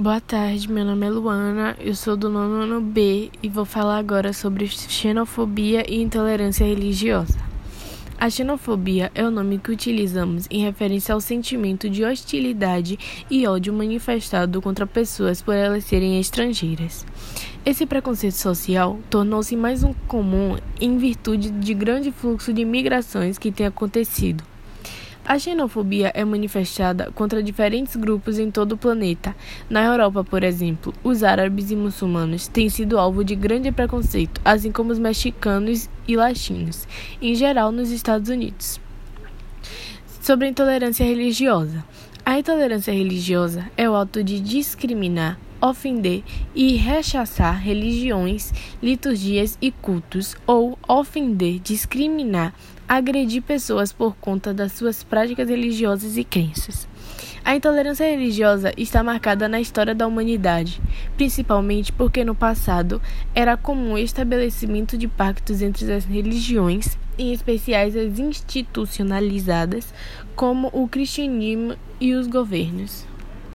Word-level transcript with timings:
Boa 0.00 0.20
tarde, 0.20 0.70
meu 0.70 0.84
nome 0.84 1.08
é 1.08 1.10
Luana, 1.10 1.76
eu 1.80 1.92
sou 1.92 2.16
do 2.16 2.28
nono 2.28 2.62
ano 2.62 2.80
B 2.80 3.32
e 3.42 3.48
vou 3.48 3.64
falar 3.64 3.98
agora 3.98 4.32
sobre 4.32 4.68
xenofobia 4.68 5.84
e 5.92 6.00
intolerância 6.00 6.64
religiosa. 6.64 7.36
A 8.16 8.30
xenofobia 8.30 9.10
é 9.12 9.24
o 9.24 9.30
nome 9.32 9.58
que 9.58 9.72
utilizamos 9.72 10.46
em 10.52 10.62
referência 10.62 11.12
ao 11.12 11.20
sentimento 11.20 11.90
de 11.90 12.04
hostilidade 12.04 12.96
e 13.28 13.44
ódio 13.48 13.72
manifestado 13.72 14.62
contra 14.62 14.86
pessoas 14.86 15.42
por 15.42 15.56
elas 15.56 15.82
serem 15.82 16.20
estrangeiras. 16.20 17.04
Esse 17.66 17.84
preconceito 17.84 18.36
social 18.36 19.00
tornou-se 19.10 19.56
mais 19.56 19.82
um 19.82 19.92
comum 20.06 20.56
em 20.80 20.96
virtude 20.96 21.50
de 21.50 21.74
grande 21.74 22.12
fluxo 22.12 22.52
de 22.52 22.64
migrações 22.64 23.36
que 23.36 23.50
tem 23.50 23.66
acontecido. 23.66 24.44
A 25.28 25.38
xenofobia 25.38 26.10
é 26.14 26.24
manifestada 26.24 27.12
contra 27.14 27.42
diferentes 27.42 27.94
grupos 27.96 28.38
em 28.38 28.50
todo 28.50 28.72
o 28.72 28.78
planeta. 28.78 29.36
Na 29.68 29.84
Europa, 29.84 30.24
por 30.24 30.42
exemplo, 30.42 30.90
os 31.04 31.22
árabes 31.22 31.70
e 31.70 31.76
muçulmanos 31.76 32.48
têm 32.48 32.70
sido 32.70 32.98
alvo 32.98 33.22
de 33.22 33.36
grande 33.36 33.70
preconceito, 33.70 34.40
assim 34.42 34.72
como 34.72 34.90
os 34.90 34.98
mexicanos 34.98 35.86
e 36.08 36.16
latinos, 36.16 36.88
em 37.20 37.34
geral 37.34 37.70
nos 37.70 37.90
Estados 37.90 38.30
Unidos. 38.30 38.80
Sobre 40.22 40.46
a 40.46 40.48
intolerância 40.48 41.04
religiosa. 41.04 41.84
A 42.24 42.38
intolerância 42.38 42.94
religiosa 42.94 43.70
é 43.76 43.88
o 43.88 43.94
ato 43.94 44.24
de 44.24 44.40
discriminar, 44.40 45.38
ofender 45.60 46.22
e 46.54 46.76
rechaçar 46.76 47.60
religiões, 47.60 48.52
liturgias 48.82 49.58
e 49.60 49.70
cultos, 49.70 50.36
ou 50.46 50.78
ofender, 50.86 51.58
discriminar, 51.58 52.54
agredir 52.88 53.42
pessoas 53.42 53.92
por 53.92 54.16
conta 54.16 54.54
das 54.54 54.72
suas 54.72 55.02
práticas 55.02 55.48
religiosas 55.48 56.16
e 56.16 56.24
crenças. 56.24 56.88
A 57.44 57.56
intolerância 57.56 58.04
religiosa 58.04 58.72
está 58.76 59.02
marcada 59.02 59.48
na 59.48 59.60
história 59.60 59.94
da 59.94 60.06
humanidade, 60.06 60.80
principalmente 61.16 61.90
porque 61.92 62.24
no 62.24 62.34
passado 62.34 63.00
era 63.34 63.56
comum 63.56 63.94
o 63.94 63.98
estabelecimento 63.98 64.98
de 64.98 65.08
pactos 65.08 65.62
entre 65.62 65.90
as 65.92 66.04
religiões, 66.04 66.98
em 67.16 67.32
especiais 67.32 67.96
as 67.96 68.18
institucionalizadas, 68.18 69.94
como 70.36 70.68
o 70.72 70.86
cristianismo 70.86 71.74
e 72.00 72.12
os 72.12 72.26
governos. 72.26 73.06